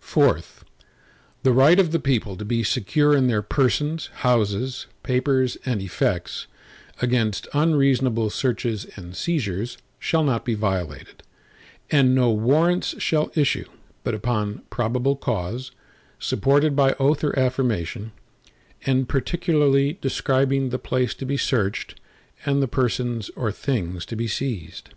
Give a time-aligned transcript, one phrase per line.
[0.00, 0.64] IV
[1.42, 6.46] The right of the people to be secure in their persons, houses, papers, and effects,
[7.02, 11.22] against unreasonable searches and seizures, shall not be violated,
[11.90, 13.66] and no Warrants shall issue,
[14.04, 15.70] but upon probable cause,
[16.18, 18.12] supported by oath or affirmation,
[18.86, 22.00] and particularly describing the place to be searched,
[22.46, 24.94] and the persons or things to be seized.